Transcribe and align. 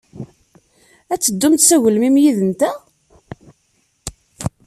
Ad 1.13 1.19
teddumt 1.21 1.65
s 1.67 1.69
agelmim 1.75 2.15
yid-nteɣ? 2.23 2.75